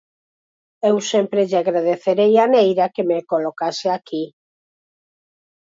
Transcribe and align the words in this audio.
Eu 0.89 0.95
sempre 1.11 1.41
lle 1.49 1.59
agradecerei 1.63 2.33
a 2.43 2.45
Neira 2.53 2.85
que 2.93 3.03
me 3.09 3.19
colocase 3.31 3.87
aquí. 3.97 4.23